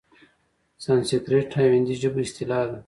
سنسکریت 0.83 1.51
او 1.59 1.69
هندي 1.73 1.95
ژبو 2.01 2.19
اصطلاح 2.25 2.63
ده؛ 2.69 2.77